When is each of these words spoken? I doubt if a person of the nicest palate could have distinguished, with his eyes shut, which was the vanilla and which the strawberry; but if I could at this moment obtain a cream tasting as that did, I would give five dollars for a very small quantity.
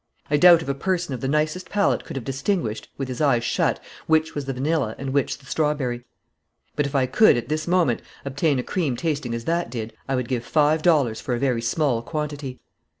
I 0.31 0.37
doubt 0.37 0.63
if 0.63 0.67
a 0.67 0.73
person 0.73 1.13
of 1.13 1.21
the 1.21 1.27
nicest 1.27 1.69
palate 1.69 2.05
could 2.05 2.15
have 2.15 2.25
distinguished, 2.25 2.89
with 2.97 3.07
his 3.07 3.21
eyes 3.21 3.43
shut, 3.43 3.79
which 4.07 4.33
was 4.33 4.45
the 4.45 4.53
vanilla 4.53 4.95
and 4.97 5.11
which 5.13 5.37
the 5.37 5.45
strawberry; 5.45 6.05
but 6.75 6.87
if 6.87 6.95
I 6.95 7.05
could 7.05 7.37
at 7.37 7.49
this 7.49 7.67
moment 7.67 8.01
obtain 8.25 8.57
a 8.57 8.63
cream 8.63 8.95
tasting 8.95 9.35
as 9.35 9.45
that 9.45 9.69
did, 9.69 9.93
I 10.09 10.15
would 10.15 10.27
give 10.27 10.43
five 10.43 10.81
dollars 10.81 11.21
for 11.21 11.35
a 11.35 11.39
very 11.39 11.61
small 11.61 12.01
quantity. 12.01 12.59